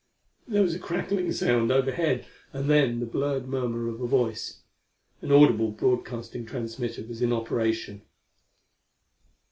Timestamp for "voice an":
4.07-5.31